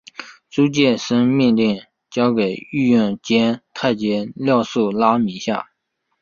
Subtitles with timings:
[0.49, 5.69] 朱见深命令交给御用监太监廖寿拉名下。